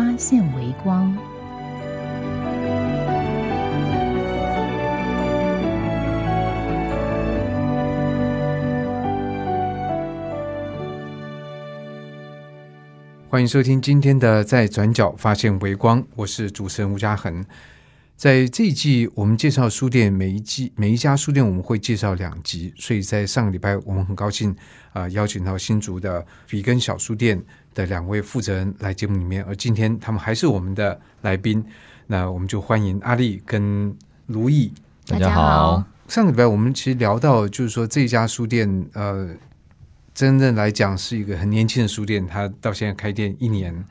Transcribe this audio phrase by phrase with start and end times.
[0.00, 1.14] 发现微光。
[13.28, 17.44] 欢迎收听今天的《在转角发现微光》，我是主持人吴嘉恒。
[18.20, 24.54] 在这一季，我们介绍书店，每一季每一家书店我们会介绍两集，所以在上个礼拜，我们很高兴
[24.92, 31.64] 啊、邀请到新竹的比根小书店的两位负责人来节目里面，而今天他们还是我们的来宾，
[32.08, 33.96] 那我们就欢迎阿丽跟
[34.26, 34.70] 如意。
[35.06, 35.82] 大家好。
[36.06, 39.30] 上个礼拜我们其实聊到，就是说这家书店，呃，
[40.12, 43.82] 真正来讲是一个很年轻的书店，它到现在开店一年，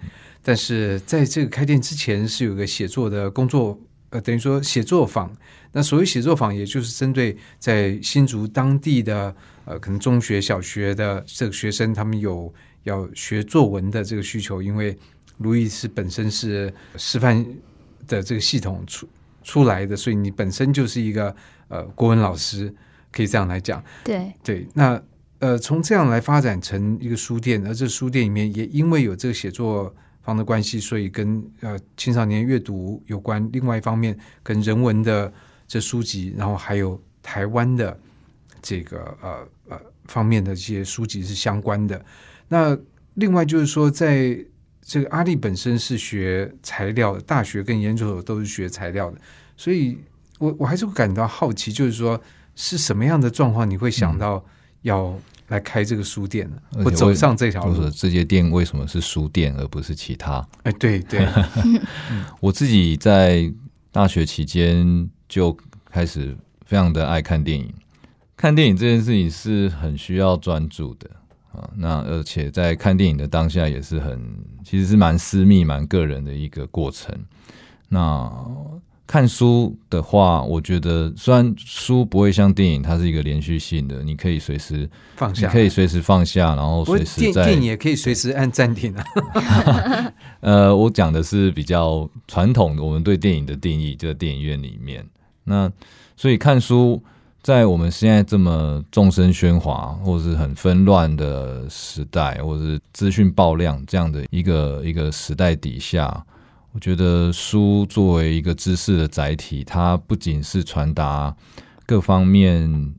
[0.43, 3.75] 但是在这个开店之前是有个写作的工作，
[4.09, 5.31] 呃，等于说写作坊。
[5.71, 12.52] 那所谓写作坊，也就是针对在新竹当地的呃，可能中学、小学的这个学生，他们有
[12.83, 14.97] 要学作文的这个需求，因为
[15.37, 17.45] 卢易斯本身是师范
[18.07, 19.07] 的这个系统出
[19.43, 21.35] 出来的，所以你本身就是一个
[21.67, 22.73] 呃国文老师，
[23.11, 23.83] 可以这样来讲。
[24.03, 24.99] 对，对，那
[25.37, 33.47] 呃，从这样来发展成一个书店，而这书店里面也因为有这个写作坊的关系，所以跟呃青少年阅读有关。
[33.51, 35.31] 另外一方面，跟人文的
[35.67, 37.97] 这书籍，然后还有台湾的
[38.61, 42.03] 这个呃呃方面的这些书籍是相关的。
[42.47, 42.77] 那
[43.15, 44.37] 另外就是说，在
[44.81, 49.21] 这个阿丽本身是学材料的，大学跟研究所都是学材料的，
[49.55, 49.97] 所以
[50.39, 52.19] 我我还是会感到好奇，就是说
[52.55, 54.43] 是什么样的状况你会想到
[54.81, 55.15] 要
[55.49, 56.58] 来开这个书店呢？
[56.73, 57.92] 而且或走上这条路就是？
[57.92, 60.48] 这些店为什么是书店而不是其他？
[60.64, 61.27] 哎，对对，
[62.39, 63.52] 我自己在
[63.92, 65.55] 大学期间就
[65.89, 67.73] 开始非常的爱看电影，
[68.38, 71.09] 看电影这件事情是很需要专注的
[71.52, 71.70] 啊。
[71.76, 74.21] 那而且在看电影的当下也是很，
[74.64, 77.14] 其实是蛮私密、蛮个人的一个过程。
[77.88, 78.32] 那
[79.09, 89.03] 看书的话，我觉得虽然书不会像电影，它是一个连续性的，你可以随时，放下，可以随时放下，然后随时在电电影也可以随时按暂停啊。
[90.42, 95.03] 呃，我讲的是比较传统的，我们对电影的定义，就在电影院里面。
[95.43, 95.71] 那
[96.15, 97.02] 所以看书，
[97.41, 106.23] 在我们现在这么众声喧哗，或是很纷乱的时代，或是资讯爆量这样的一个一个时代底下，
[106.71, 111.35] 我觉得书作为一个知识的载体，它不仅是传达
[111.85, 112.93] 各方面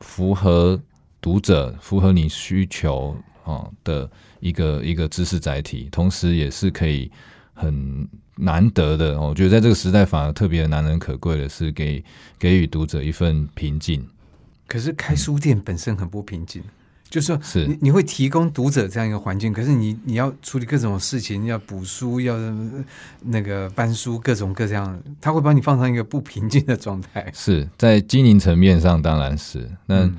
[0.00, 0.80] 符合
[1.20, 3.14] 读者、符合你需求
[3.44, 4.10] 啊的
[4.40, 7.10] 一个一个知识载体，同时也是可以
[7.52, 9.20] 很难得的。
[9.20, 12.02] 我觉得在这个时代反而特别难能可贵的是给
[12.38, 14.08] 给予读者一份平静。
[14.66, 16.62] 可是开书店本身很不平静，
[17.10, 17.66] 就是说是。
[17.66, 22.84] 你你会提供读者这样一个环境，可是你你要处理各种事情，要补书，要呃
[23.20, 27.30] 那个搬书，各种各样，他会把你放上一个不平静的状态。
[27.34, 30.16] 是在经营层面上当然是，但、嗯。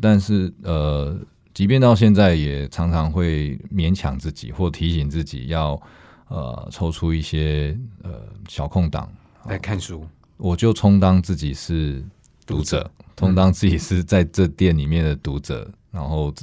[0.00, 1.16] 但是呃，
[1.54, 5.80] 即便到现在，也常常会勉强自己或提醒自己要
[6.26, 8.10] 呃抽出一些呃
[8.48, 9.08] 小空档。
[9.46, 10.04] 来看书，
[10.36, 12.02] 我就充当自己是
[12.44, 16.34] 读者，嗯充当自己是在这店里面的读者，然后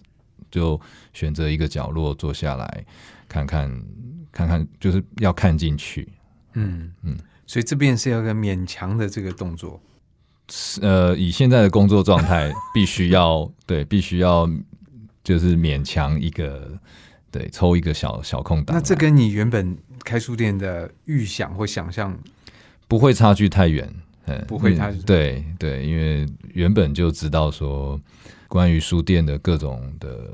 [0.49, 0.79] 就
[1.13, 2.85] 选择一个角落坐下来，
[3.27, 3.69] 看看
[4.31, 6.07] 看看，就是要看进去。
[6.53, 7.17] 嗯嗯，
[7.47, 9.81] 所以这边是要个勉强的这个动作。
[10.49, 14.49] 是呃，以现在的工作状态，必须要对，必须要
[15.23, 16.77] 就是勉强一个
[17.31, 18.75] 对，抽一个小小空档。
[18.75, 22.17] 那这跟你原本开书店的预想或想象，
[22.89, 23.93] 不会差距太远，
[24.25, 27.99] 嗯，不会差嗯对对，因为原本就知道说，
[28.47, 30.29] 关于书店的各种的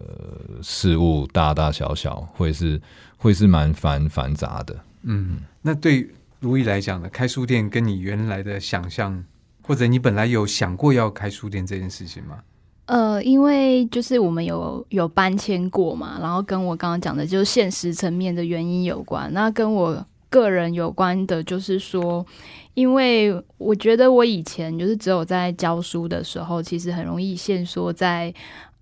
[0.62, 2.82] 事物，大大小小，会是
[3.18, 4.76] 会是蛮繁繁杂的。
[5.04, 9.24] 嗯，那对如意来讲呢，开书店跟你原来的想象，
[9.62, 12.40] 或者你本来有想过要开书店这件事情吗？
[12.88, 19.32] 呃，因为就是我们有有搬迁过嘛，然后跟我刚刚讲的，就是现实层面的原因有关。
[19.34, 22.26] 那跟我个人有关的，就是说，
[22.74, 28.34] 因为我觉得我以前就是只有在教书的时候，其实很容易限缩在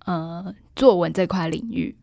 [0.04, 1.94] 呃作文这块领域。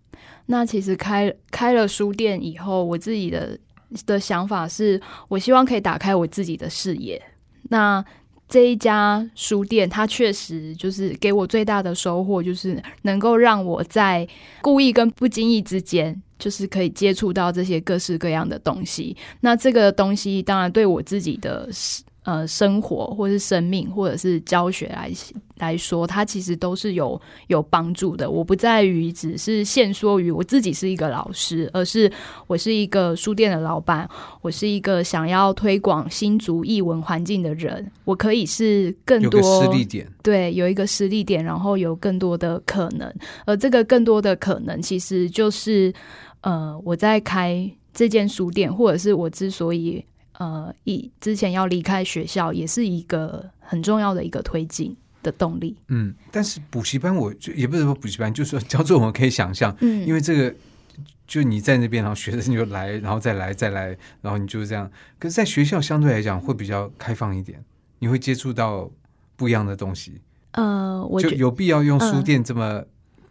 [0.45, 3.57] 那其实开开了书店以后，我自己的
[4.06, 7.22] 的想法是，我希望可以打开我自己的视野。
[7.69, 8.04] 那
[8.50, 14.28] 这一家书店，它确实就是给我最大的收获，就是能够让我在
[14.62, 19.16] 故意跟不经意之间，就是可以接触到这些各式各样的东西。
[19.40, 21.69] 那这个东西，当然对我自己的。
[22.25, 25.12] 呃，生活或是生命，或者是教学来
[25.57, 28.31] 来说，它其实都是有有帮助的。
[28.31, 32.10] 我不在于只是限缩于我自己是一个老师，而是
[32.48, 34.10] 我是一个书店的老板，
[34.42, 37.92] 我是一个想要推广新竹译文环境的人。
[38.06, 43.13] 我可以是更多实力点，对，有一个实力点，然后有更多的可能。
[43.46, 45.94] 而这个更多的可能，其实就是
[46.44, 50.06] 呃，我在开这间书店，或者是我之所以。
[50.40, 55.78] 呃，一之前要离开学校，也是一个很重要的一个推进的动力。
[55.90, 60.54] 嗯，但是补习班，我就也不是说补习班，就是说教作文可以想象，嗯，因为这个
[61.28, 64.89] 就你在那边，然后学生就来，然后再来，再来，然后你就是这样。
[65.19, 67.63] 可是，在学校相对来讲会比较开放一点，
[68.00, 68.89] 你会接触到
[69.36, 70.19] 不一样的东西。
[70.54, 72.84] 呃，我就有必要用书店这么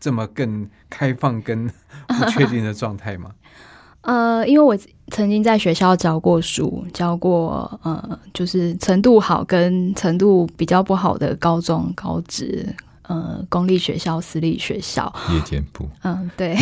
[0.03, 1.71] 这么更开放、跟
[2.09, 3.31] 不确定的状态吗？
[4.03, 4.77] 呃，因为我
[5.13, 12.67] 曾经在学校教过书，教过呃，就是程度好跟程度比较不好的高中、高职，
[13.03, 15.15] 呃，公立学校、私立学校。
[15.33, 15.87] 夜间部。
[16.03, 16.57] 嗯，对，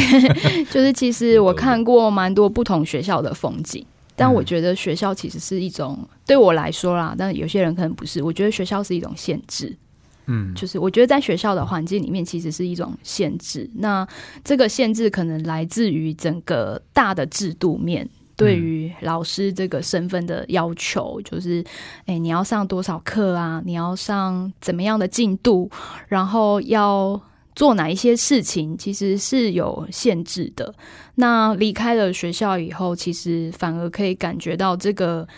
[0.70, 3.82] 就是其实我看过蛮多不同学校的风景，
[4.14, 8.22] 但我觉得学校其实是一种对我来说啦，但有些人可能不是。
[8.22, 9.74] 我觉得学校是一种限制。
[10.30, 13.68] 嗯，就是我觉得在学校的环境里面，其实是一种限制。
[13.74, 14.06] 那
[14.44, 21.62] 这个限制可能来自于整个大的制度面对于老师这个身份的要求，就是，
[22.06, 23.60] 哎，你要上多少课啊？
[23.66, 25.68] 你要上怎么样的进度？
[26.08, 27.20] 然后要
[27.54, 28.78] 做哪一些事情？
[28.78, 30.74] 其实是有限制的。
[31.16, 35.28] 那离开了学校以后，其实反而可以感觉到这个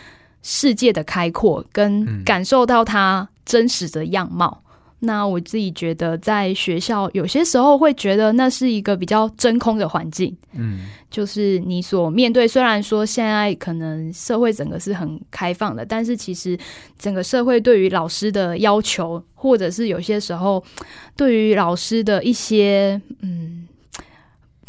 [0.42, 4.61] 世界的开阔，跟感受到它真实的样貌。
[5.04, 12.46] 那我自己觉得，在学校有些时候会觉得那是一个比较真空的环境，嗯，就是你所面对。
[12.46, 16.56] 虽然说现在可能社会整个是很开放的，但是其实
[16.96, 20.62] 整个社会对于老师的要求，或者是有些时候
[21.16, 23.66] 对于老师的一些嗯，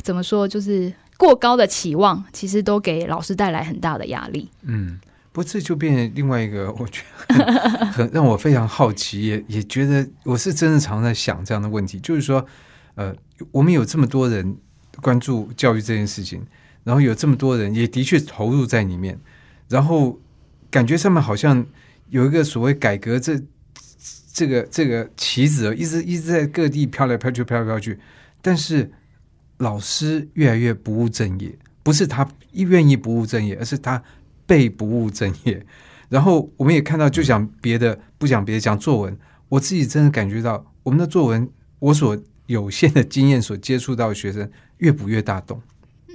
[0.01, 4.99] 怎么说，就是过高的期望，其实都给老师带来很大的压力，嗯。
[5.33, 7.43] 不，这就变成另外一个， 我觉得
[7.91, 12.45] 很让我非常好奇，也也觉得我是真的常在想这样的问题，就是说，
[12.93, 13.11] 呃，
[13.51, 14.55] 我们有这么多人
[15.01, 16.45] 关注教育这件事情，
[16.83, 19.19] 然后有这么多人也的确投入在里面，
[19.67, 20.21] 然后
[20.69, 21.65] 感觉上面好像
[22.09, 23.41] 有一个所谓改革这
[24.31, 27.99] 这个这个棋子，一直一直在各地飘来飘去，飘来飘去，
[28.39, 28.91] 但是
[29.57, 34.03] 老师越来越不务正业，不是他愿意不务正业，而是他。
[34.45, 35.65] 被不务正业，
[36.09, 39.17] 然后我们也看到，就讲别的，不讲别的，讲作文。
[39.49, 41.49] 我自己真的感觉到，我们的作文，
[41.79, 42.17] 我所
[42.47, 45.61] 有限的经验所接触到的学生，越补越大洞。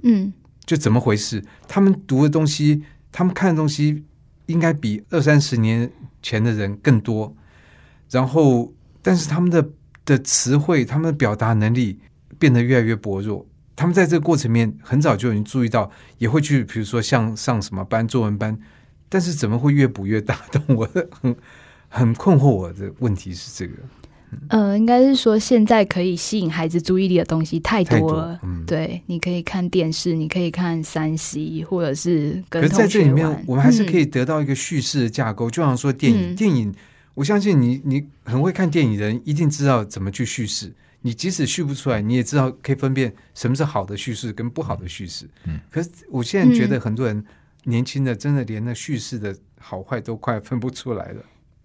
[0.02, 0.32] 嗯，
[0.64, 1.42] 就怎么回事？
[1.66, 2.82] 他们读的东西，
[3.12, 4.04] 他们看的东西，
[4.46, 5.90] 应该比二三十年
[6.22, 7.34] 前的人更多。
[8.10, 8.72] 然后，
[9.02, 9.70] 但是他们的
[10.04, 11.98] 的词汇，他们的表达能力
[12.38, 13.46] 变得越来越薄弱。
[13.78, 15.88] 他们在这个过程面很早就已经注意到，
[16.18, 18.58] 也会去，比如说像上什么班作文班，
[19.08, 20.36] 但是怎么会越补越大？
[20.66, 21.36] 我很
[21.88, 22.48] 很困惑。
[22.48, 23.74] 我的问题是这个，
[24.48, 28.40] 呃，应该是说现在可以吸引孩子注意力的东西太多了。
[28.42, 32.60] 嗯对，你可以看电视，你可以看三 C，或者是跟。
[32.60, 35.48] 可是在这里面，我们还是可以得到一个叙事的架构。
[35.48, 36.74] 就像说电影，电影，
[37.14, 40.74] 我相信你，你很会看电影的人，一定知道怎么去叙事。
[41.02, 45.28] 你即使叙不出来，你也知道可以分辨什么是好的叙事跟不好的叙事。
[45.44, 47.24] 嗯，可是我现在觉得很多人
[47.64, 51.22] 年轻的真的连那叙事的好坏都快分不出来了。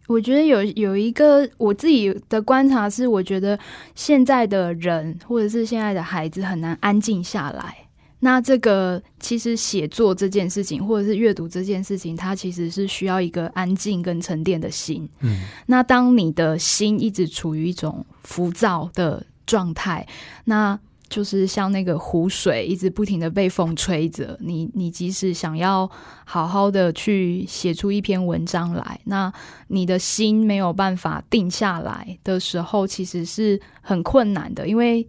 [0.07, 3.57] 我觉得有有一个我自己的观察是，我觉得
[3.95, 7.77] 现在的人或者是现在的孩子很难安静下来。
[8.23, 15.09] 那这个其实写作这件事情，或者是阅读这件事情，它其实是需要一个安静跟沉淀的心。
[15.19, 20.07] 嗯，那当你的心一直处于一种浮躁的状态，
[20.45, 25.91] 那就是像那个湖水一直不停的被风吹着，你你即使想要
[26.23, 29.33] 好好的去写出一篇文章来，那
[29.67, 35.05] 你的心没有办法定下来的时候，其实是很困难的，因为。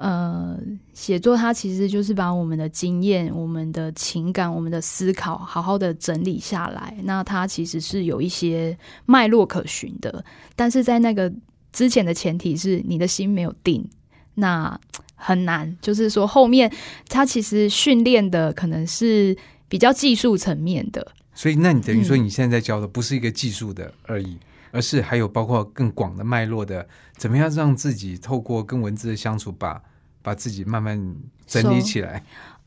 [0.00, 0.58] 呃，
[0.94, 6.96] 写作它其实就是把我们的经验、我们的情感、我们的思考好好的整理下来。
[7.02, 10.24] 那它其实是有一些脉络可循的，
[10.56, 11.30] 但是在那个
[11.70, 13.86] 之前的前提是你的心没有定，
[14.32, 14.80] 那
[15.14, 15.76] 很难。
[15.82, 16.72] 就是说后面
[17.10, 19.36] 它其实训练的可能是
[19.68, 21.06] 比较技术层面的。
[21.34, 24.38] 所以，那你等于说你现在在教的不是一个技术的而已，
[24.70, 26.86] 而是还有包括更广的脉络的，
[27.16, 29.80] 怎么样让自己透过跟文字的相处，把
[30.22, 31.14] 把自己慢慢
[31.46, 32.22] 整理起来。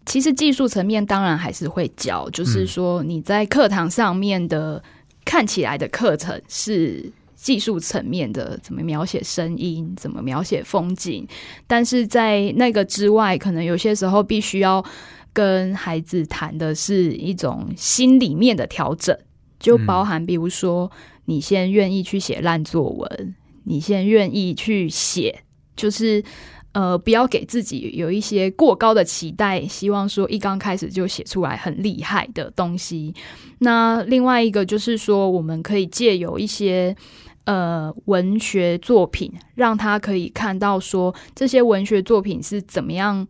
[0.05, 4.83] 其实技术层面当然还是会教，就是说你在课堂上面的
[5.23, 11.27] 看起来的课程是技术层面的，怎么描写声音，怎么描写风景，
[11.67, 14.83] 但是在那个之外，可能有些时候必须要。
[15.35, 19.17] 跟孩子谈的是一种心里面的调整，
[19.59, 20.91] 就包含比如说，
[21.25, 25.43] 你先愿意去写烂作文，你先愿意去写，
[25.75, 26.23] 就是
[26.73, 33.13] 呃，不要给自己有一些过高的期待，希望说一刚开始就写出来很厉害的东西。
[33.59, 36.95] 那另外一个就是说，我们可以借有一些
[37.45, 43.27] 呃文学作品，让他可以看到说这些文学作品是怎么样。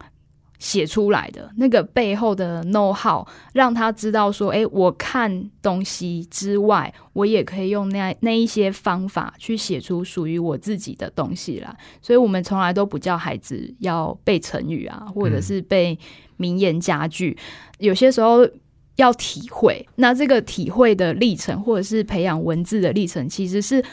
[0.60, 11.78] 写出来的那个背后的 know how，让他知道说，哎，我看东西之外，我也可以用那那一些方法去写出属于我自己的东西来。
[12.02, 15.98] 所以，我们从来都不叫孩子要背成语啊，或者是背
[16.38, 17.38] 名言佳句。
[17.80, 18.48] 有些时候
[18.96, 23.84] 要体会，那这个体会的历程，或者是培养文字的历程，其实是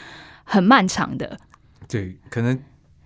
[0.45, 1.37] 很漫长的。
[1.89, 2.57] 对，可能。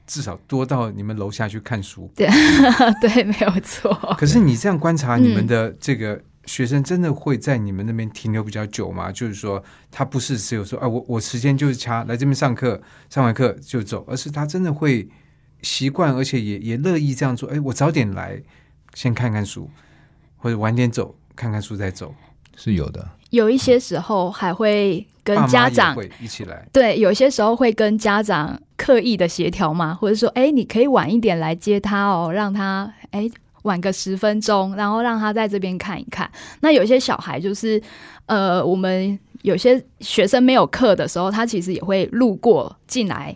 [0.08, 2.28] 至少多到你们楼下去看书，对
[3.02, 3.94] 对，没有错。
[4.18, 9.12] 可是你这样观察，你们的这个学生真的会在你们那边停留比较久吗？
[9.12, 15.10] 就是说，他不是只有说，啊，我我时间就是掐来这边上课，上完课就走，而是他真的会
[15.64, 17.50] 习惯，而且也也乐意这样做。
[17.50, 18.40] 哎，我早点来，
[18.94, 19.70] 先看看书，
[20.38, 22.14] 或者晚点走，看看书再走，
[22.56, 23.08] 是有的。
[23.32, 33.30] 有一些时候还会跟家长一起来，对，有些时候会跟家长刻意的协调嘛，或者说，哎，你可以晚一点来接他哦，让他哎
[33.64, 36.30] 晚个十分钟，然后让他在这边看一看。
[36.62, 37.82] 那有些小孩就是，
[38.28, 43.36] 呃，我们有些学生没有课的时候，他其实也会路过进来。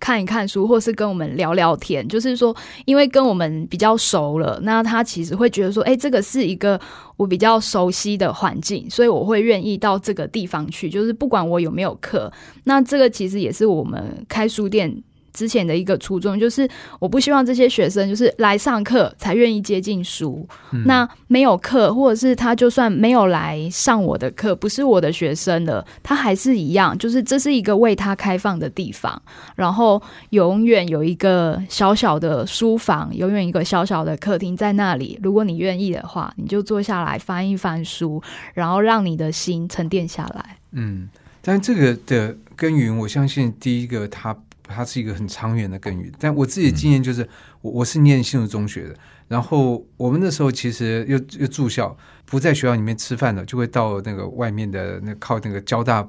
[0.00, 6.80] 看一看书，或是跟我们聊聊天，就是说，因为跟我们比较熟了，那他其实会觉得说，哎，这个是一个
[7.16, 12.32] 我比较熟悉的环境，所以我会愿意到这个地方去，就是不管我有没有课，
[12.64, 15.04] 那这个其实也是我们开书店。
[15.32, 16.68] 之前的一个初衷就是，
[16.98, 20.46] 我不希望这些学生就是来上课才愿意接近书。
[20.84, 29.20] 那没有课，或者是他就算没有来上我的课，不是我的学生了，他还是一样，就是这是一个为他开放的地方。
[29.54, 35.18] 然后永远有一个小小的书房，永远一个小小的客厅在那里。
[35.22, 38.22] 如果你愿意的话，你就坐下来翻一翻书，
[38.54, 40.56] 然后让你的心沉淀下来。
[40.72, 41.08] 嗯，
[41.42, 44.36] 但这个的根源，我相信第一个他。
[44.74, 47.28] 它是一个很长远的耕耘，但我自己的经验就是，
[47.60, 48.94] 我我是念新竹中学的，
[49.28, 56.08] 然后我们那时候其实又又住校，不在学校里面吃饭的，就会到那个外面的那靠那个交大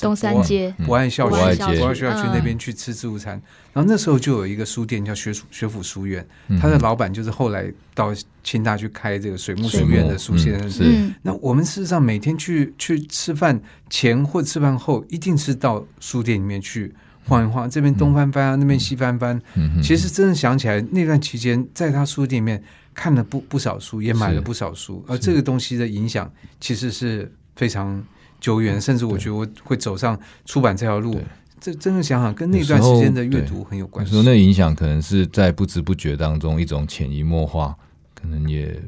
[0.00, 0.74] 东三街。
[0.84, 3.40] 博爱校区，博爱学校区那边去吃自助餐。
[3.72, 6.26] 然后那时候就有一个书店叫学学府书院，
[6.60, 10.70] 他的老板就是后来到清大去开这个水木书院的苏先生。
[10.70, 16.94] 是，那我们事实上每天去去吃饭前或吃饭后，一定是到书店里面去。
[17.26, 19.40] 晃一晃，这边东翻翻啊，那边西翻翻。
[19.82, 22.62] 其实真的想起来，那段期间在他书店里面
[22.92, 25.02] 看了不不少书，也买了不少书。
[25.08, 28.02] 而这个东西的影响其实是非常
[28.40, 31.18] 久远，甚至我觉得我会走上出版这条路。
[31.60, 34.12] 这真的想想，跟那段时间的阅读很有关系。
[34.12, 37.74] 说那影响可能是在不知不觉当中一种潜移默化，
[38.14, 38.78] 可能也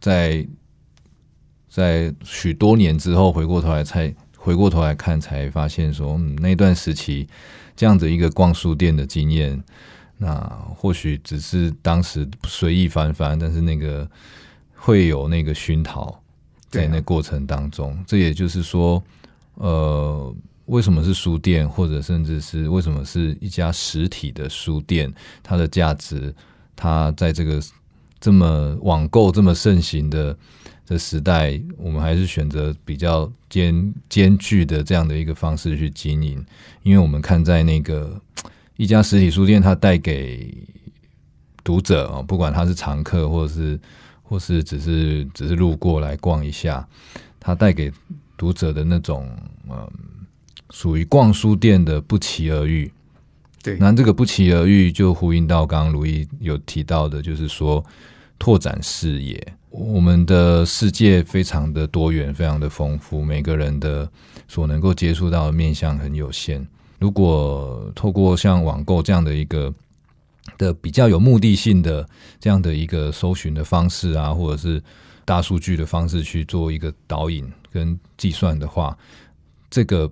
[0.00, 0.46] 在
[1.66, 7.26] 在许多年之后回过头来才回过头来看，才发现说，嗯，那段时期。
[7.80, 9.58] 这样的一个逛书店的经验，
[10.18, 10.38] 那
[10.76, 14.06] 或许只是当时随意翻翻，但是那个
[14.74, 16.22] 会有那个熏陶
[16.68, 17.98] 在那过程当中。
[18.06, 19.02] 这也就是说，
[19.54, 25.10] 呃，为什么是书店，或者甚至是为什么是一家实体的书店，
[25.42, 26.34] 它的价值，
[26.76, 27.62] 它在这个
[28.20, 30.36] 这么网购这么盛行的。
[30.90, 36.44] 的时代，我们还是选择比较艰艰巨的这样的一个方式去经营，
[36.82, 38.20] 因为我们看在那个
[38.76, 40.52] 一家实体书店，它带给
[41.62, 43.78] 读者啊，不管他是常客，或者是
[44.24, 46.84] 或是只是只是路过来逛一下，
[47.38, 47.92] 它带给
[48.36, 49.30] 读者的那种
[49.70, 49.88] 嗯，
[50.70, 52.90] 属于逛书店的不期而遇。
[53.62, 57.84] 对，那这个不期而遇就呼应到刚刚卢毅有提到的，就是说
[58.40, 59.54] 拓展视野。
[59.70, 64.10] 我们的世界非常的多元，非常的丰富，每个人的
[64.48, 66.66] 所能够接触到的面向很有限。
[66.98, 69.72] 如果透过像网购这样的一个
[70.58, 72.04] 的比较有目的性的
[72.40, 74.82] 这样的一个搜寻的方式啊，或者是
[75.24, 78.98] 大数据的方式去做一个导引跟计算的话，
[79.70, 80.10] 这个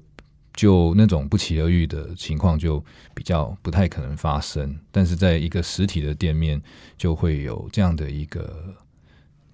[0.58, 2.84] 就那种不期而遇的情况就
[3.14, 4.76] 比较不太可能发生。
[4.90, 6.60] 但是在一个实体的店面，
[6.96, 8.74] 就会有这样的一个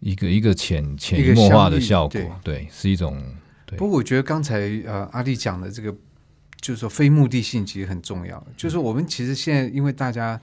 [0.00, 3.22] 一个一个潜潜移默化的效果对，是一种
[3.66, 5.94] 对不过我觉得刚才呃阿丽讲的这个，
[6.58, 8.42] 就是说非目的性其实很重要。
[8.56, 10.40] 就是我们其实现在因为大家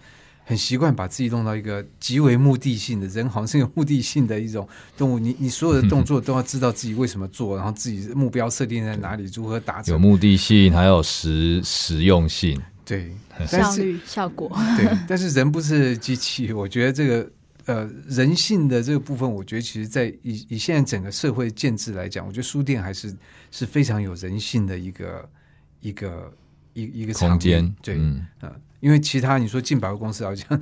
[0.51, 4.67] 很习惯把自己弄到一个极为目的性的人，好像是有目的性的一种
[4.97, 5.17] 动物。
[5.17, 9.93] 你你所有的动作都要知道自己为什么做，然后自己目标设定在哪里，如何达成。
[9.93, 12.61] 有目的性，还有实实用性。
[12.83, 17.31] 对，但是效率、效果，对，但是人不是机器，我觉得这个
[17.63, 23.15] 呃人性的这个部分，我觉得其实在以以现在整个社会建制来讲，我觉得书店还是
[23.51, 25.29] 是非常有人性的一个
[25.79, 26.29] 一个
[26.73, 30.61] 一一个空间，对，嗯，啊，因为其他你说进百货公司好像，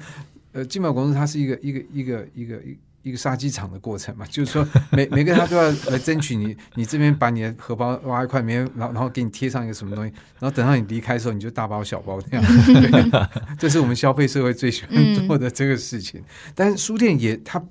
[0.51, 16.22] 呃，进百货公司它是一个一个一个一个一一个杀鸡场的过程嘛，就是说每每个他都要来争取你，你这边把你的荷包挖一块，没人，然后然后给你贴上一个什么东西，然后等到你离开的时候，你就大包小包这样，对 这是我们消费社会最喜欢做的这个事情。
[16.54, 17.63] 但是书店也它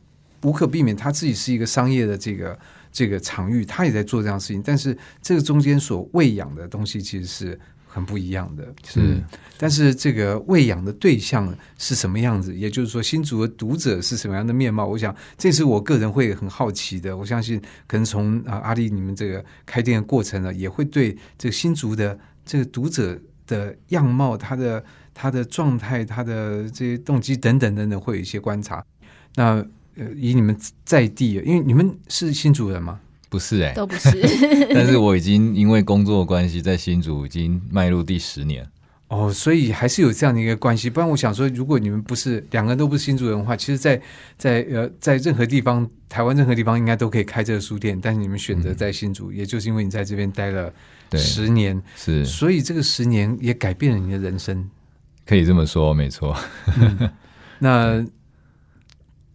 [0.43, 2.59] 无可避免，它自己是一个商业的这个
[2.91, 9.25] 这个场域，它也在做这样的事情，但是这个中间所喂养的东西其实是很不一样的，是嗯
[9.57, 12.55] 但是这个喂养的对象是什么样子？
[12.55, 14.87] 也就是说，新竹的读者是什么样的面貌？
[14.87, 17.17] 我想这是我个人会很好奇的。
[17.17, 28.85] 我相信可能从啊阿丽你们这个开店的过程呢，也会对这个新竹的这个读者的样貌、他的他的状态、他的这些动机等等等等，会有一些观察。
[29.35, 29.65] 那
[29.97, 33.01] 呃，以你们在地，因为你们是新竹人吗？
[33.29, 34.11] 不是哎、都不是。
[34.73, 38.67] 但是我已经因为工作关系，在新竹已经迈入第十年。
[39.09, 40.91] 哦，所以还是有这样的一个关系。
[40.91, 43.99] 不然，我想说，如果你们不是两个人都不是新竹人的话，其实在，
[44.37, 50.71] 在呃，在任何地方，台湾任何地方应该都可以开这个书店，但是你们选择在新竹，也就是因为你在这边待了，
[51.15, 54.69] 十年，是所以这个十年也改变了你的人生。
[55.25, 56.37] 可以这么说，没错。
[57.59, 58.05] 那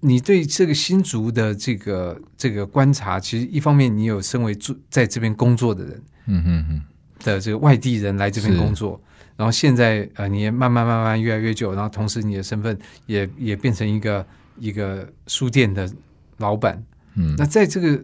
[0.06, 6.82] 你对这个新竹的这个这个观察，其实一方面你有身为住在这边工作的人嗯哼哼，
[7.24, 9.02] 的这个外地人来这边工作，
[9.38, 14.26] 然后现在呃你也慢慢慢慢越来越久，然后同时你的身份也也变成一个
[14.60, 15.90] 一个书店的
[16.38, 16.84] 老板。
[17.16, 18.04] 嗯那在这个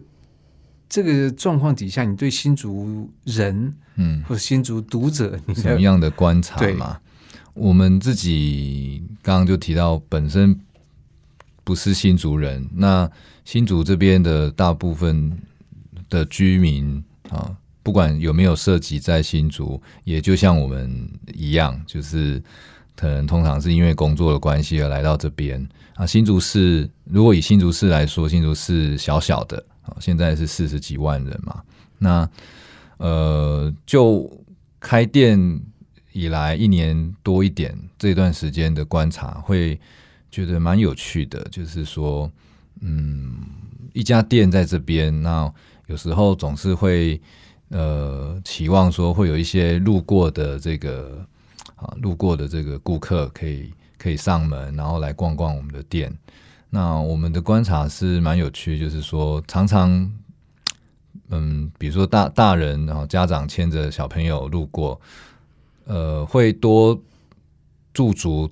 [0.88, 6.98] 这个状况底下，你对新竹人嗯，或者新竹读者，你的什么样的观察对嘛？
[7.52, 10.58] 我们自己刚刚就提到，本身
[11.70, 13.08] 不是新竹人，那
[13.44, 15.30] 新竹这边的大部分
[16.08, 22.42] 的居民啊，不管有没有涉及在新竹，也就像我们一样，就是
[22.96, 26.04] 可能通常是因为工作的关系而来到这边啊。
[26.04, 31.62] 新竹市如果以新竹市来说，新竹市小小的啊，现在是四十几万人嘛，
[32.00, 32.28] 那
[32.96, 34.28] 呃，就
[34.80, 35.38] 开店
[36.10, 39.80] 以来一年多一点这段时间的观察，会
[40.30, 41.42] 觉得蛮有趣的。
[41.50, 42.30] 就是说，
[42.80, 43.36] 嗯，
[43.92, 45.52] 一家店在这边，那
[45.86, 47.20] 有时候总是会
[47.68, 51.26] 呃期望说会有一些路过的这个
[51.76, 56.16] 啊路过的这个顾客可以可以上门，然后来逛逛我们的店。
[56.70, 60.10] 那我们的观察是蛮有趣，就是说常常。
[61.32, 65.00] 嗯，比如说大大人，然后家长牵着小朋友路过，
[65.84, 67.00] 呃，会多
[67.94, 68.50] 驻足，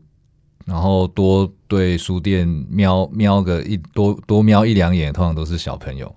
[0.64, 6.13] 然后多对书店瞄瞄个一多多瞄一两眼，通常都是小朋友，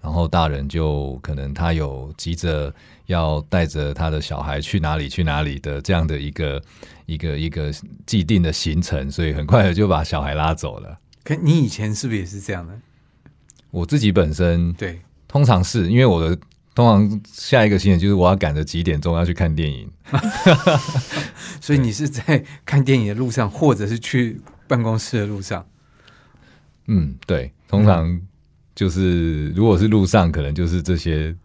[0.00, 2.72] 然后大人就可能他有急着
[3.06, 6.62] 要带着他的小孩去哪里去哪里的这样的一个
[7.06, 7.72] 一个一个
[8.06, 10.98] 既定的行程，所以很快的就把小孩拉走了。
[11.24, 12.72] 可你以前是不是也是这样的？
[13.72, 16.38] 我自己本身对，通常是因为我的
[16.74, 19.90] 通常下一个行程就是我要赶着几点钟要去看电影，
[21.60, 25.66] 所以你是在看电影的路上，或者是去办公室的路上。
[26.86, 28.20] 嗯，对，通常
[28.74, 31.36] 就是如果是路上，可能就是这些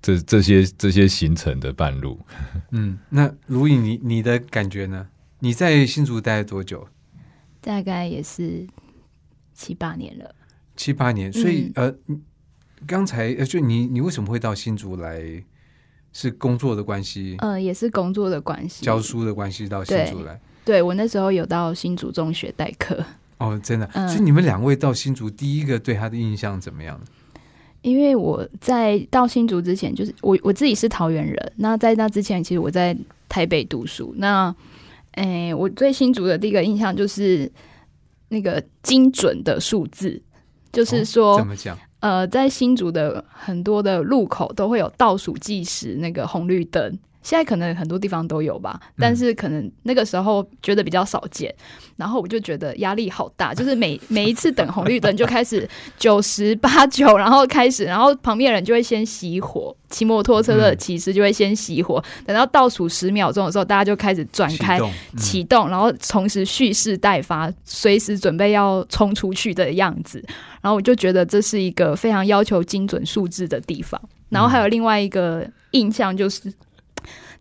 [0.00, 2.20] 这这些这些行程的半路。
[2.70, 5.08] 嗯，那如影你你的感觉呢？
[5.40, 6.86] 你在新竹待了多久？
[7.60, 8.66] 大概也是
[9.54, 10.34] 七八年了。
[10.76, 11.32] 七八年。
[11.32, 11.94] 所以、呃，
[12.86, 15.44] 刚才呃，就你你为什么会到新竹来？
[16.12, 20.40] 是工作的关系，呃，也是工作的关系，教书的关系到新竹来。
[20.64, 23.02] 对我那时候有到新竹中学代课，
[23.38, 23.88] 哦，真的。
[23.94, 27.00] 嗯所以你们两位到新竹，第一个对他的印象怎么样？
[27.82, 32.94] 因为我在到新竹之前，就是我我自己是桃园人，那在那之前，其实我在
[33.26, 34.12] 台北读书。
[34.18, 34.54] 那，
[35.12, 37.50] 诶，我对新竹的第一个印象就是
[38.28, 40.22] 那个精准的数字，
[40.70, 41.78] 就是说，怎么讲？
[42.00, 46.98] 呃，在新竹的很多的路口都会有倒数计时那个红绿灯。
[47.22, 51.54] 现在可能很多地方都有吧，但是可能那个时候觉得比较少见，
[51.96, 64.80] 然后我就觉得压力好大，就是每每一次等红绿灯就开始 九十八九，然后开始，然后旁边人就会先熄火，骑摩托车的骑士就会先熄火，等到倒数十秒钟的时候，大家就开始转开
[65.18, 70.24] 启动，然后同时蓄势待发，随时准备要冲出去的样子，
[70.62, 76.50] 然后我就觉得这是一个非常要求精准数字的地方，然后还有另外一个印象就是。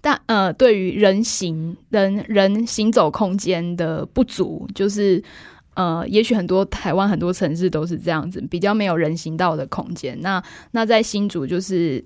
[0.01, 5.21] 但呃，对于人行人人行走空间的不足，就是
[5.73, 10.17] 呃，也许很多台湾很多城市都是这样子，比较没有人行道的空间。
[10.21, 12.01] 那那在新竹，就是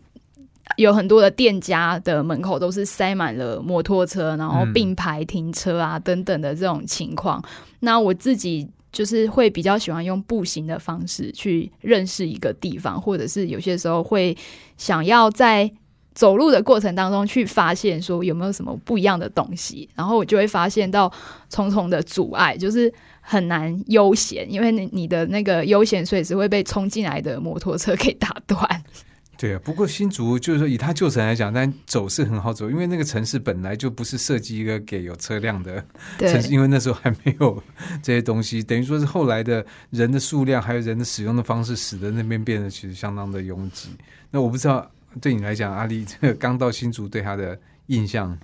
[0.77, 7.43] 有很多的店家的门口都是塞满了摩托车，然后并排停车啊等等的这种情况。
[7.82, 14.36] 那我自己就是会比较喜欢用步行的方式去认识一个地方，或者是有些时候会
[14.77, 15.71] 想要在。
[16.13, 21.12] 走路的过程当中，去发现说有没有什么不一样的东西，然后我就会发现到
[21.49, 28.84] 重重的阻碍，就是很难悠闲，因为你你的那个悠闲随时会被冲进来的摩托车给打断。
[29.36, 35.84] 对啊，不过新竹就是说以它旧城来讲，但走是很好走，因为那个城市本来就不是设计一个给有车辆的
[36.19, 37.62] 城市，因为那时候还没有
[38.04, 43.89] 这些东西，等于说是后来的人的数量还有人的使用的方式，使得那边变得其实相当的拥挤。
[44.30, 44.88] 那我不知道。
[45.21, 48.38] 对你来讲，阿丽这个刚到新竹，对他的印象，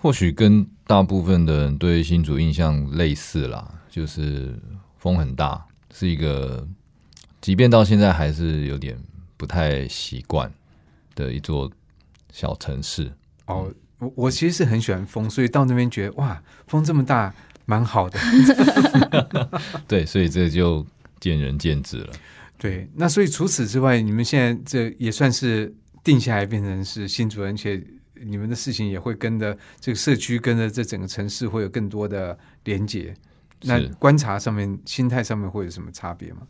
[0.00, 4.58] 或许跟大部分的人对新竹印象类似啦，就是
[4.98, 6.66] 风很大，是一个，
[7.40, 8.98] 即便到现在还是有点
[9.36, 10.52] 不太习惯
[11.14, 11.70] 的一座
[12.32, 13.12] 小城市。
[13.46, 17.34] 哦，我我其实是很喜欢风，所以到那边觉得哇，风这么大，
[17.66, 18.18] 蛮好的。
[19.86, 20.86] 对，所以这就
[21.18, 22.12] 见仁见智了。
[22.60, 27.82] 对，那所以除此之外，你们现在这也算是定下来变成是新主人，且
[28.22, 33.14] 你们的事情也会跟着这个社区，跟着这整个城市会有更多的连接。
[33.62, 36.42] 那观察上面、心态上面会有什么差别吗？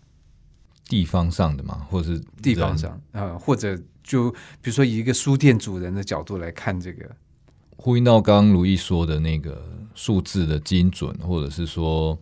[0.89, 7.09] 地方上的嘛，或者是地方上啊，或者就比如说以一个书店主人的角度来看这个，
[7.77, 12.21] 呼应到刚刚如意说的那个数字的精准，或者是说。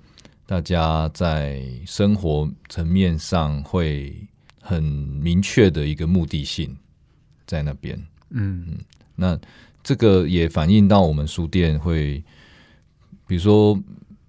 [0.48, 4.16] 大家在生活层面上会
[4.62, 6.74] 很明确的一个目的性
[7.46, 8.78] 在那边，嗯嗯，
[9.14, 9.38] 那
[9.82, 12.24] 这个也反映到我们书店会，
[13.26, 13.78] 比如说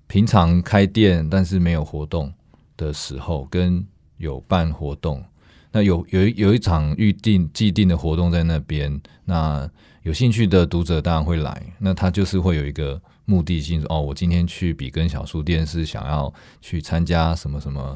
[0.08, 2.30] 平常开店但是没有活动
[2.76, 3.82] 的时候，跟
[4.18, 5.24] 有办活动，
[5.72, 9.72] 那有有有一场预定既定的活动在那边，那
[10.04, 13.02] 有兴趣的读者当然会来，那他就是会有一个。
[13.30, 17.96] 目的性哦，我今天去比根小书店是想要去参加什么什么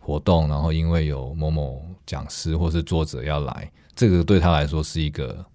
[0.00, 5.46] 活动，然后因为有某某讲师或是作者要来，这个对他来说是一个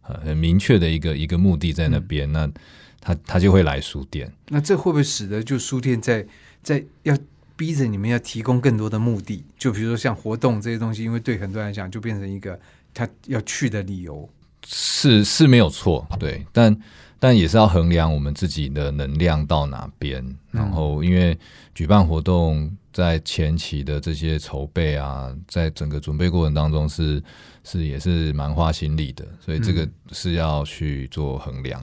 [0.00, 2.50] 很很明确的一个一个目的在那边，那
[2.98, 4.32] 他他就会来书店。
[4.48, 6.26] 那这会不会使得就书店在
[6.62, 7.14] 在要
[7.54, 9.44] 逼着你们要提供更多的目的？
[9.58, 12.58] 就比如说像活动这些东西，因为对很多人来讲就变成一个
[12.94, 14.26] 他要去的理由，
[14.66, 16.74] 是是没有错，对，但。
[17.22, 21.38] 但也是要衡量我们自己的能量到哪边，然后因为
[21.72, 27.22] 举办活动在前期的这些筹备啊，在整个准备过程当中是
[27.62, 31.80] 是也是蛮花心力的，所以这个是要去做衡量。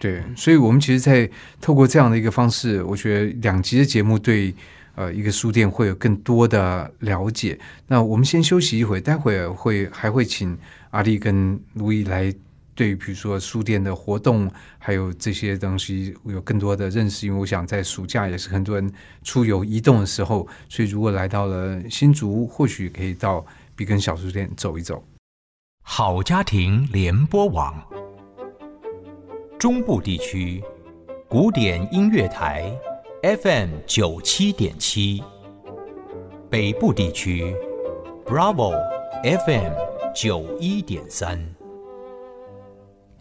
[0.00, 4.52] 对，所以我们其实，在透过这样的一个方式，我觉得两集的节目对
[4.96, 7.56] 呃一个书店会有更多的了解。
[7.86, 10.58] 那我们先休息一会，待会儿会还会请
[10.90, 12.34] 阿丽跟卢毅来。
[12.76, 17.26] 对于比如说书店的活动，还有这些东西，有更多的认识。
[17.26, 18.92] 因为我想在暑假也是很多人
[19.24, 25.02] 出游移动的时候，所以如果来到了新竹，或许可以到比根小书店走一走。
[25.82, 27.74] 好家庭联播网，
[29.58, 30.62] 中部地区
[31.28, 32.70] 古典音乐台
[33.22, 35.22] FM 九七点七，
[36.50, 37.56] 北部地区
[38.26, 38.74] Bravo
[39.22, 39.72] FM
[40.14, 41.55] 九一点三。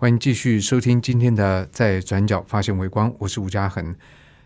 [0.05, 3.83] 欢迎继续收听今天的《在转角发现微光》，我是吴嘉恒。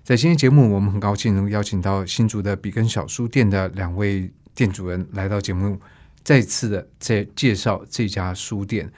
[0.06, 5.78] 在今天节目，我们很高兴能邀请到新竹的比根小书店的两位店主人来到节目，
[6.24, 8.90] 再次的在介绍这家书店。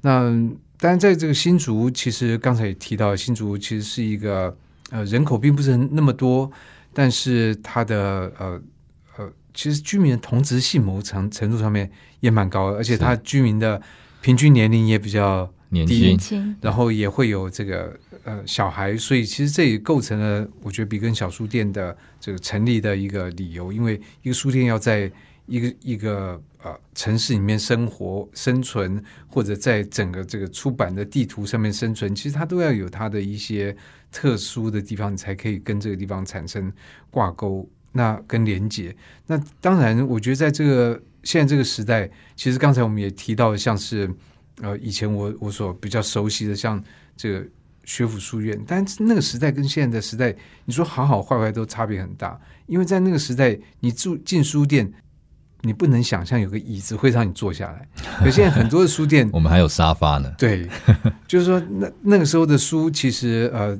[0.00, 0.22] 那
[0.76, 4.56] 当然，在这个新竹，其实刚才也提到，新竹其实是一个
[4.90, 6.50] 呃人口并不是那么多，
[6.92, 8.60] 但是它的呃
[9.18, 13.80] 呃，其实居民的同质性某程程度上面也蛮高，而且它居民的
[14.20, 15.48] 平均年龄也比较。
[15.70, 15.86] 年
[16.18, 23.72] 轻，然后也会有这个呃小孩，所以其实这也构成了我觉得比根小书店的这个成立的一个理由。
[23.72, 25.10] 因为一个书店要在
[25.46, 33.76] 一个一个呃城市里面生活生存，或者在整个这个出版的地图上面生存，其实它都要有它的一些
[34.10, 36.72] 特殊的地方，你才可以跟这个地方产生
[37.10, 38.94] 挂钩，那跟连接。
[39.26, 44.10] 那当然，我觉得在这个现在这个时代，其实刚才我们也提到，像是
[44.62, 46.82] 呃以前我我所比较熟悉的，像
[47.16, 47.46] 这个
[47.84, 54.92] 学府书院，但是那个时代跟现在的时代，你说好好坏坏都差别很大，因为在那个时代，你住进书店。
[55.62, 57.88] 你不能想象有个椅子会让你坐下来，
[58.22, 60.32] 可现在很多的书店，我们还有沙发呢。
[60.38, 60.68] 对，
[61.26, 63.76] 就是说那那个时候的书，其实呃，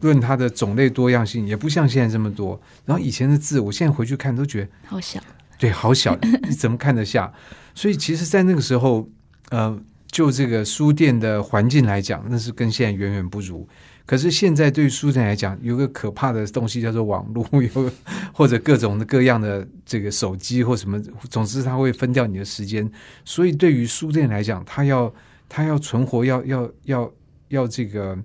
[0.00, 2.58] 论它的种类多样性，也不像现在这么多。
[2.86, 5.20] 然后以前的字，我现在回去看都觉得好小，
[5.58, 7.30] 对，好小，你怎么看得下？
[7.74, 9.06] 所以其实，在那个时候，
[9.50, 9.78] 呃，
[10.12, 13.66] 就这个书店的环境来讲，那是跟现在远远不如。
[14.04, 17.90] 可是现在对书店来讲，有个可怕的东西叫做网络， 有
[18.32, 22.88] 或者各种各样的这个手机或什么，总之它会分掉你的时间。
[23.24, 25.12] 所以对于书店来讲，它要
[25.48, 27.12] 它要存活，要要要
[27.48, 28.18] 要这个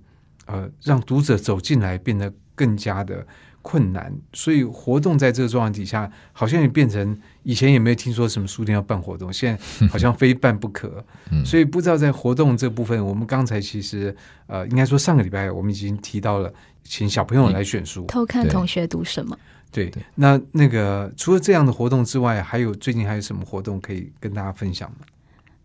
[0.45, 3.25] 呃，让读者走进来变得更加的。
[3.67, 11.03] 困难，所以活动在这个状况底下，好像也变成以前也没有听说什么书店要办活动，现在 好像非办不可。
[11.43, 16.49] 所以不知道在活动这部分，我们刚才其实呃，应该说上个礼拜我们已经提到了，
[16.85, 19.37] 请小朋友来选书，偷看同学读什么。
[19.69, 24.99] 对，那那个除了这样的活动之外，还有最近还有什么活动可以跟大家分享吗？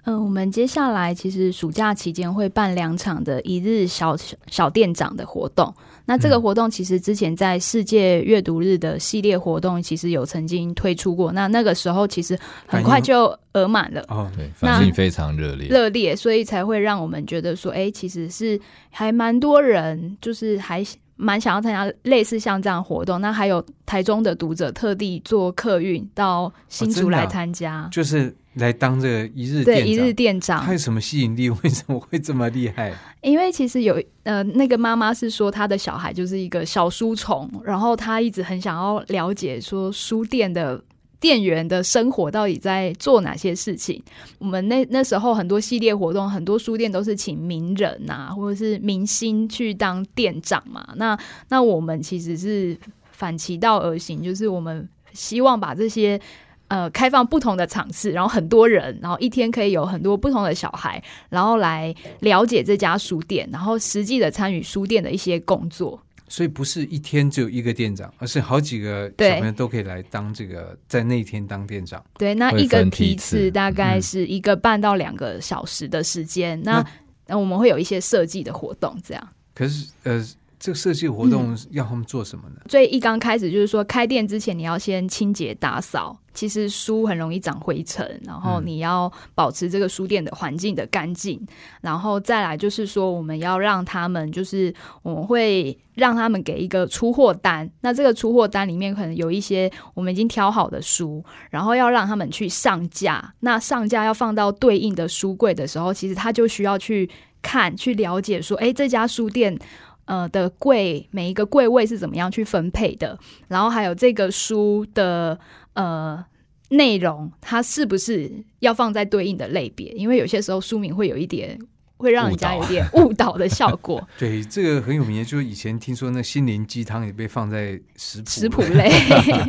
[0.06, 4.16] 嗯，我们接下来其实暑假期间会办两场的一日小
[4.48, 5.72] 小店长的活动。
[6.04, 11.32] 那这个活动其实之前在世界阅读日的系列活动，其实有曾经推出过。
[11.32, 18.60] 那那个时候其实很快就额满了，哦，对，反应非常热烈，热烈，所以才会让我们觉得说，哎，其实是
[18.90, 20.84] 还蛮多人，就是还
[21.16, 23.20] 蛮想要参加类似像这样活动。
[23.20, 28.34] 那还有台中的读者特地坐客运到新竹来参加，就是。
[28.56, 31.48] 来当这个一日对一日店长，他有什么吸引力？
[31.64, 32.92] 为什么会这么厉害？
[33.22, 40.78] 因为其实有呃，那个妈妈是说，她的小孩就是一个小书虫，然后她一直很想要了解说书店的
[41.22, 44.02] 店员的生活到底在做哪些事情。
[44.38, 50.86] 我们那那时候很多系列活动，很多书店都是请名人呐，或者是明星去当店长嘛。
[50.96, 51.16] 那
[51.48, 52.76] 那我们其实是
[53.12, 56.20] 反其道而行，就是我们希望把这些。
[56.68, 66.00] 呃，开放不同的场次，然后很多人，然后一天可以有很多不同的小孩，然后来了解这家书店，然后实际的参与书店的一些工作。
[66.32, 72.02] 所以不是一天只有一个店长，而是好几个小朋友都可以来当这个，在那一天当店长。
[72.16, 76.58] 对，那一个批次大概是一个半到两个小时的时间。
[76.62, 76.82] 那
[77.26, 79.28] 那我们会有一些设计的活动，这样。
[79.54, 80.26] 可是呃。
[80.62, 82.60] 这个设计活动要他们做什么呢？
[82.68, 86.16] 最一刚开始就是说，开店之前你要先清洁打扫。
[86.32, 91.44] 其实书很容易长灰尘，然后你要保持这个书店的环境的干净。
[91.80, 94.72] 然后再来就是说，我们要让他们，就是
[95.02, 97.68] 我们会让他们给一个出货单。
[97.80, 103.34] 那这个出货单里面可能有一些我们已经挑好的书，然后要让他们去上架。
[103.40, 107.10] 那上架要放到对应的书柜的时候，其实他就需要去
[107.42, 109.58] 看、去了解说，哎，这家书店。
[110.04, 113.18] 呃的柜每一个柜位是怎么样去分配的？
[113.48, 115.38] 然后还有这个书的
[115.74, 116.24] 呃
[116.70, 119.92] 内容，它是不是要放在对应的类别？
[119.92, 121.58] 因为有些时候书名会有一点
[121.96, 124.02] 会让人家有点误导的效果。
[124.18, 128.90] 对，这个很有名，就是以前听说那心灵鸡汤也被放在食谱食谱类。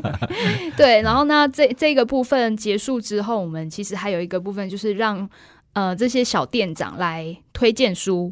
[0.78, 5.28] 对，然后呢，这这个部分结束之后，我们其实还有一个部分就是让
[5.74, 8.32] 呃这些小店长来推荐书。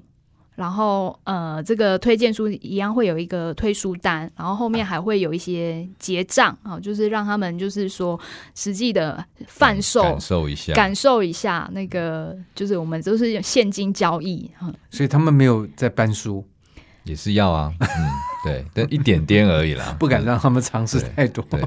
[0.62, 8.20] 然后，呃，这个推荐书一样会有一个推书单，然后后面还会有一些结账啊，就是让他们就是说
[8.54, 14.48] 实际的贩售，感受一下，感受一下那个，就是我们都是现金交易
[14.92, 16.46] 所以他们没有在搬书，
[17.06, 17.88] 也是要啊，嗯，
[18.46, 21.60] 对，但一点点而已啦， 不敢让他们尝试太多，对，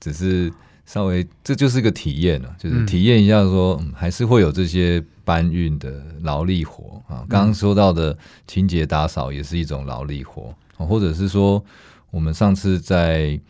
[0.00, 0.50] 只是。
[0.86, 7.24] 稍微，这就是个体验了，就是体验一下，说还是会有这些搬运的劳力活啊。
[7.28, 8.16] 刚刚说到的
[8.46, 11.64] 清洁打扫也是一种劳力活，或者是说，
[12.10, 13.40] 我们上次在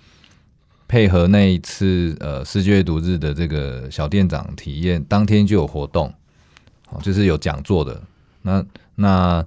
[0.86, 6.14] 配合那一次呃世界阅读日的这个小店长体验，当天就有活动，
[7.02, 8.00] 就是有讲座的。
[8.42, 9.44] 那那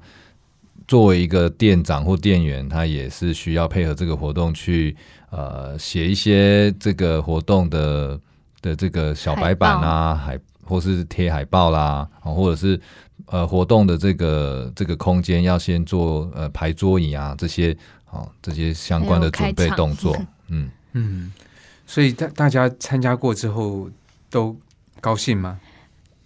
[0.87, 4.95] 作为一个店长或店员，他也是需要配合这个活动去。
[5.29, 8.19] 呃，写一些这个活动的
[8.61, 12.79] 的这个小白板啊，海或是贴海报啦，啊或者是
[13.25, 20.15] 呃活动的这个这个空间要先做呃排桌椅啊这些，好这些相关的准备动作，
[20.47, 20.69] 嗯。
[20.93, 21.31] 嗯，
[21.85, 23.87] 所以大大家参加过之后
[24.31, 24.55] 都
[24.99, 25.59] 高兴吗？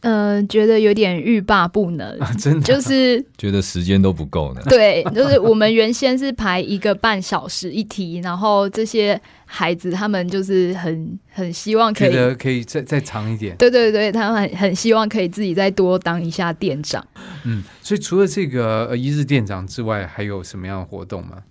[0.02, 4.62] 呃，觉得有点欲罢不能， 啊，真的就是 觉得时间都不够呢。
[4.68, 13.56] 对，就是我们原先是排一个半小时一题，然后这些孩子他们就是很很希望可以，觉得可以再再长一点。
[13.58, 17.06] 对对对，他们很很希望可以自己再多当一下店长。
[17.46, 21.44] 嗯，所以除了这个呃一日店长之外，还有什么样的活动吗？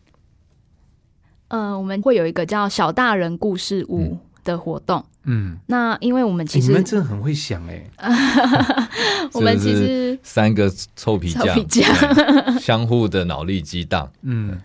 [1.53, 4.99] 嗯、我们会有一个叫小大人故事屋的活动。
[5.01, 5.10] 嗯，
[5.66, 7.85] 那因为我们其实诶你们真的很会想哎、
[9.33, 12.59] 我们其是是实三个臭皮匠，臭皮匠。
[12.59, 14.11] 相互的脑力激荡。
[14.23, 14.59] 嗯，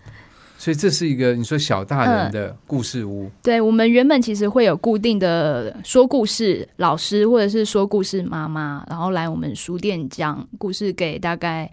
[0.58, 11.70] 所以这是一个你说小大人的故事屋，对我们原本其实会有固定的说故事老师或者是说故事妈妈，然后来我们书店讲故事给大概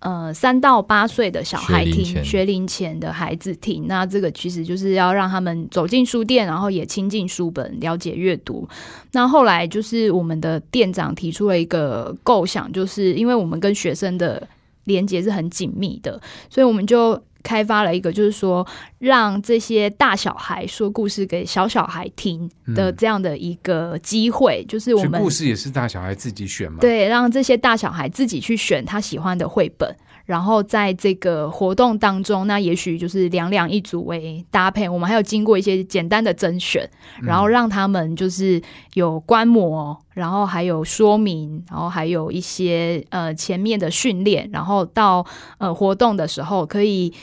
[0.00, 3.86] 呃三到八岁的小孩听，学龄前的孩子听。
[3.86, 8.68] 那这个其实就是要让他们走进书店，然后也亲近书本，了解阅读。
[9.12, 14.46] 那后来就是我们的店长提出了一个构想，就是因为我们跟学生的
[14.84, 18.66] 连接是很紧密的，所以我们就开发了一个，就是说
[18.98, 29.94] 让这些大小孩说故事给小小孩听的这样的一个机会，就是我们故事也是大小孩自己选嘛。，对让这些大小孩自己去选他喜欢的绘本。
[30.26, 36.86] 然后在这个活动当中，那也许就是两两一组为搭配，我们还有经过一些简单的甄选，
[37.22, 38.60] 然后让他们就是
[38.94, 45.24] 有观摩，然后还有说明，然后还有一些呃前面的训练，然后到
[45.58, 47.14] 呃活动的时候可以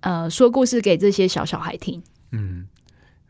[0.00, 2.66] 呃说故事给这些小小孩听，嗯，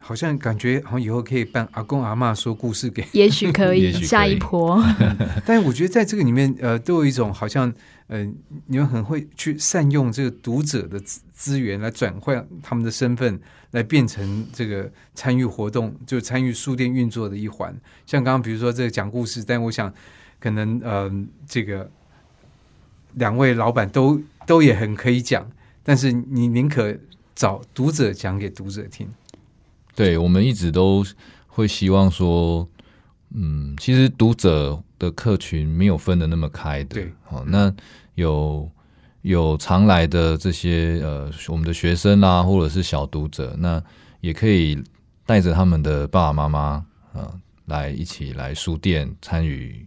[0.07, 4.79] 好像感觉好像以后可以办阿公阿嬷说故事给， 也许可以也许可以下一波。
[5.47, 7.73] 但我觉得在这个里面，呃，都有一种好像，
[8.09, 8.23] 呃，
[8.67, 13.41] 你们很会去善用这个读者的资资源来转换他们的身份，
[13.71, 17.75] 来变成这个参与活动，就参与书店运作的一环。
[18.05, 19.91] 像刚刚比如说这个讲故事，但我想
[20.39, 21.11] 可能，呃，
[21.49, 21.91] 这个
[23.15, 25.51] 两位老板都都也很可以讲，
[25.83, 26.95] 但是你宁可
[27.35, 29.09] 找读者讲给读者听。
[29.95, 31.05] 对，我们一直都
[31.47, 32.69] 会希望说，
[33.33, 36.95] 嗯，其实读者的客群没有分的那么开的。
[36.97, 37.73] 对，好、那
[38.17, 38.69] 有
[39.23, 43.83] 有常来的这些呃，我们的学生啦、或者是小读者，那
[44.21, 44.83] 也可以
[45.25, 49.87] 带着他们的爸爸妈妈，呃，来一起来书店参与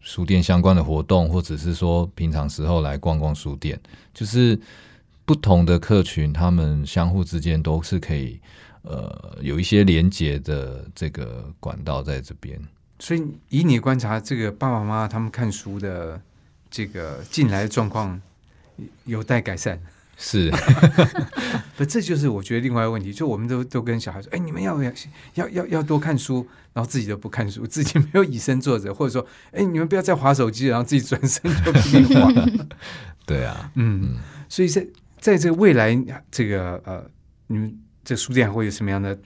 [0.00, 3.80] 书店相关的活动，或者是说平常时候来逛逛书店，
[4.12, 4.58] 就是
[5.24, 8.40] 不同的客群，他们相互之间都是可以。
[8.84, 12.58] 呃，有一些连接的这个管道在这边。
[13.00, 16.20] 所以以你观察，这个爸爸妈妈他们看书的
[16.70, 18.20] 这个进来的状况
[19.04, 19.80] 有待改善。
[20.16, 20.48] 是，
[21.76, 24.92] 不，这就是我觉得另外一个问题，就我们都都跟小孩说，哎，你们要要
[25.34, 32.30] 要要要多看书，然后自己都不看书，自己没有以身作则，或者说，哎，你们不要再划手机，然后自己转身就不给划。
[33.26, 34.18] 对啊，嗯，
[34.48, 34.86] 所以在
[35.18, 37.04] 在这个未来，这个呃，
[37.48, 39.18] 你们这书店会有什么样的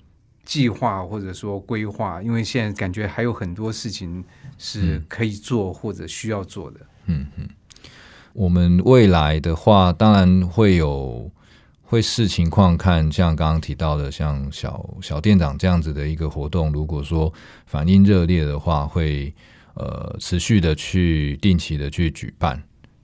[0.45, 2.23] 计划或者说规划？
[2.23, 4.25] 因为现在感觉还有很多事情
[4.57, 6.81] 是可以做或者需要做的。
[7.07, 7.49] 嗯嗯。
[8.33, 11.29] 我们未来的话，当然会有
[11.83, 17.33] 会视情况看，像刚刚提到的，像小小店长这样子的一个活动，如果说
[17.67, 19.35] 反应热烈的话，会
[19.75, 22.63] 呃持续的去定期的去举办。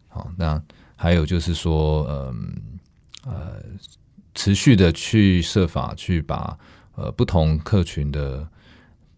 [0.08, 0.62] 好，那
[0.94, 2.54] 还有就是说，嗯
[3.24, 3.60] 呃
[4.34, 6.58] 持续的去设法去把
[6.96, 8.46] 呃不同客群的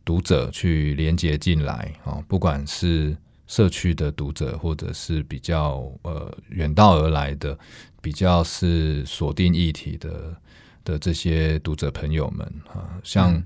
[0.05, 7.59] 读者去连接进来啊、哦，不管是社区的读者，或者是比较呃远道而来的，
[8.01, 10.37] 比较是锁定议题的
[10.85, 13.43] 的这些读者朋友们啊，像。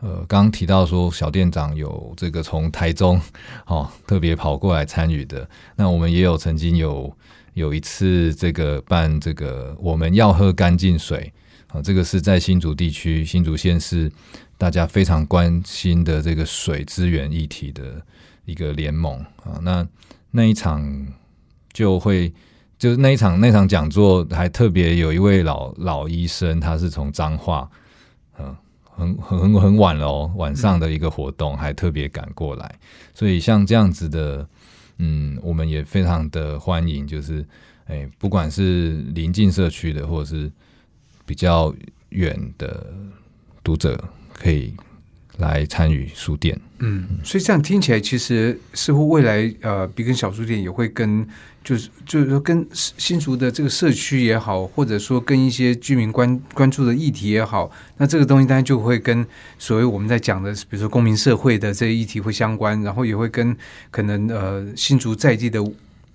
[0.00, 3.20] 呃，刚刚提到说小店长有这个从台中
[3.66, 7.12] 哦特别跑过来参与的，那我们也有曾经有
[7.54, 11.32] 有一次这个办这个我们要喝干净水
[11.68, 14.10] 啊，这个是在新竹地区新竹县是
[14.56, 18.02] 大家非常关心的这个水资源议题的
[18.44, 19.86] 一个联盟啊，那
[20.30, 21.06] 那一场
[21.72, 22.32] 就会
[22.78, 27.70] 就是那一场那场讲座还特别有一位老老医生，他是从彰化
[28.38, 28.56] 嗯。
[29.00, 32.80] 很很很晚了哦，晚上的一个活动还特别赶过来，
[33.14, 34.44] 所以像这样子的，
[34.98, 37.44] 嗯，我们也非常的欢迎，就是
[37.86, 40.50] 哎，不管是临近社区的，或者是
[41.24, 41.74] 比较
[42.10, 42.92] 远的
[43.62, 44.74] 读者，可以
[45.38, 46.60] 来参与书店。
[46.80, 51.26] 嗯，所以这样听起来，其实似乎未来呃，比根小书店也会跟，
[51.64, 59.26] 就是就是说跟新竹的这个社区也好，或者说跟一些居民关关注的议题也好，那这个东西当然就会跟
[59.58, 63.56] 所谓我们在讲的，比如说公民社会的这些议题会相关，然后也会跟
[63.90, 65.60] 可能呃新竹在地的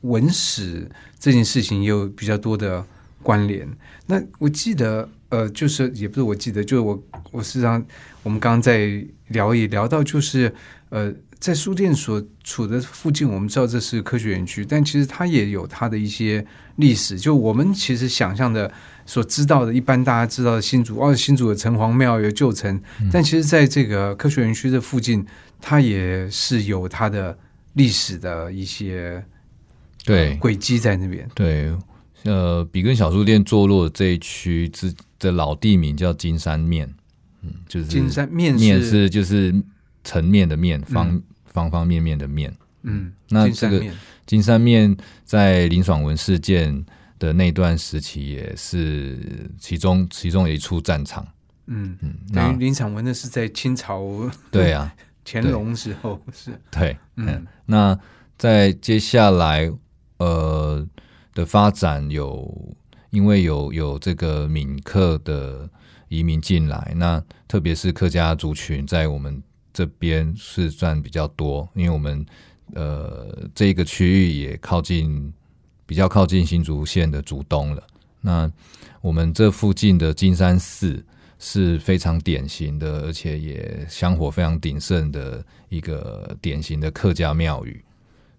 [0.02, 2.82] 文史这件事情也有比较多的
[3.22, 3.68] 关联。
[4.06, 7.84] 那我记得呃，就是也不是我记得，就是我我实际上
[8.24, 9.06] 我们刚刚在。
[9.30, 10.54] 聊也聊到，就是
[10.90, 16.46] 呃，在书店所处的附近，我们知道这是科学园区，但其实它也有它的一些
[16.78, 17.18] 历史。
[17.18, 18.72] 就我们其实想象的、
[19.06, 25.26] 所知道的，一般大家知道的新竹，哦，新竹的城隍庙，有旧城，但其实在这个科学园区的附近，
[25.60, 27.38] 它也是有它的
[27.74, 29.24] 历史的一些
[30.06, 31.28] 对轨迹在那边。
[31.34, 31.74] 对，
[32.24, 36.94] 呃，比根小书店坐落这一区之的老地名叫金山面。
[37.44, 39.54] 嗯，就是金山面面是就是
[40.04, 42.56] 层面的面，方方方面面的面。
[42.84, 43.84] 嗯，那这个
[44.26, 46.86] 金山面在林爽文事件
[47.20, 51.26] 的那段时期也是其中其中一处战场。
[51.68, 54.94] 嗯嗯，等于林爽文那是在清朝对啊
[55.26, 56.52] 乾隆时候是。
[56.72, 57.98] 对，嗯，那
[58.38, 59.72] 在接下来
[60.18, 60.86] 呃
[61.34, 62.76] 的发展有
[63.12, 65.70] 因为有有这个闽客的。
[66.10, 69.42] 移民进来，那特别是客家族群在我们
[69.74, 72.26] 这边是占比较多，因为我们
[72.74, 75.34] 呃这个区域也靠近
[75.86, 77.84] 比较靠近新竹县的竹东了。
[78.22, 78.52] 那
[79.02, 81.04] 我们这附近的金山寺
[81.40, 87.84] 是非常典型的，而且也香火非常鼎盛的一个典型的客家庙宇，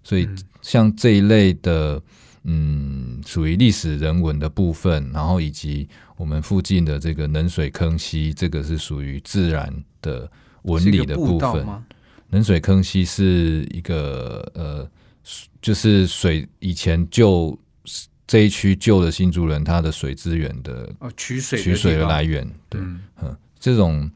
[0.03, 0.29] 所以
[0.63, 1.97] 像这一类的。
[1.97, 2.03] 嗯，
[3.27, 9.73] 属于历史人文的部分，然后以及我们附近的这个冷水坑溪，这个是属于自然
[10.03, 10.31] 的
[10.63, 11.67] 纹理的部分。
[12.31, 14.91] 冷水坑溪是一个呃，
[15.63, 17.59] 就是水以前旧
[18.27, 22.47] 这一区旧的新竹人他的水资源的哦取水取水的来源。
[22.69, 22.81] 对，
[23.23, 24.11] 嗯，这种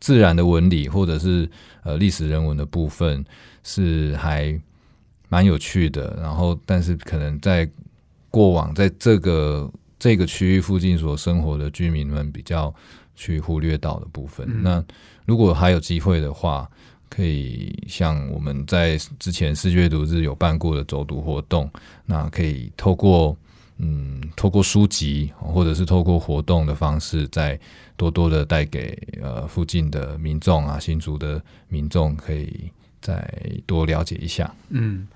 [0.00, 1.46] 自然的纹理或者是
[1.82, 3.22] 呃历史人文的部分
[3.62, 4.58] 是还。
[5.28, 7.68] 蛮有趣的，然后但是可能在
[8.30, 12.74] 过往在这个这个区域附近所生活的居民们比较
[13.14, 14.48] 去忽略到的部分。
[14.62, 14.84] 那
[15.24, 16.68] 如果还有机会的话，
[17.08, 21.70] 可以像我们在之前世界阅读日有办过的走读活动，
[22.04, 23.36] 那可以透过
[23.78, 27.58] 嗯透过书籍或者是透过活动的方式，再
[27.96, 32.68] 多多的带给呃附近的民众啊新竹的民众，可以
[33.04, 33.22] 再
[33.66, 34.52] 多了解一下。
[34.70, 35.06] 嗯。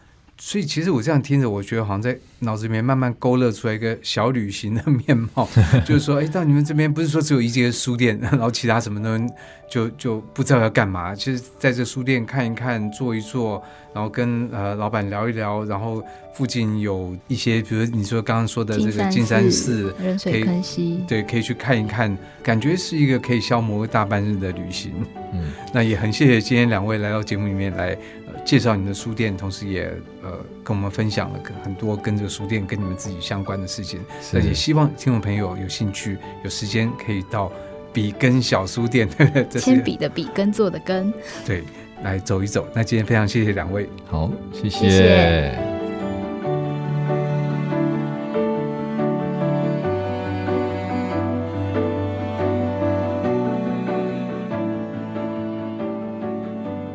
[0.40, 5.48] 所以其实我这样听着，我觉得好像在脑子里面慢慢勾勒出来一个小旅行的面貌，
[5.84, 9.34] 就是说，哎，到你们这边不是说只有一间书店，然后其他什么都
[9.68, 11.14] 就就不知道要干嘛。
[11.14, 13.62] 其实在这书店看一看，坐一坐，
[13.92, 24.92] 然后跟呃老板聊一聊，然后附近有一些，比如你说刚刚说的这个金山寺，人水坑溪，对，可以去看一看，感觉是一个可以消磨大半日的旅行。
[25.34, 27.98] 嗯，那也很谢谢今天两位来到节目里面来。
[28.44, 30.30] 介绍你的书店，同时也呃
[30.64, 34.00] 跟我们分享了很多跟这个书店跟你们自己相关的事情，
[34.34, 37.50] 而且希望听众朋友有兴趣、有时间可以到
[37.92, 39.08] 笔根小书店，
[39.50, 41.12] 铅笔的笔，根做的根，
[41.46, 41.64] 对，
[42.02, 42.68] 来走一走。
[42.74, 45.58] 那今天非常谢谢两位，好，谢谢。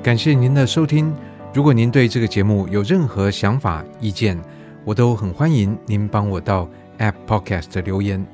[0.04, 1.16] 感谢您的收听。
[1.54, 4.38] 如果您对这个节目有任何想法、意见，
[4.86, 6.70] 我都很欢迎您帮我到
[7.00, 8.26] App Podcast 留言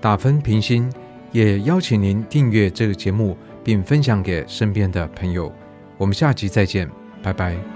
[0.00, 0.92] 打分评星，
[1.32, 5.52] 也邀请您订阅这个节目，并分享给身边的朋友。
[5.96, 6.90] 我们下集再见，
[7.22, 7.75] 拜拜。